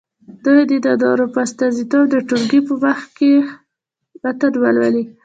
دوی 0.45 0.61
دې 0.69 0.77
د 0.85 0.87
نورو 1.03 1.25
په 1.33 1.39
استازیتوب 1.45 2.03
د 2.09 2.15
ټولګي 2.27 2.59
په 2.67 2.73
مخکې 2.83 3.29
متن 4.21 4.53
ولولي. 4.61 5.03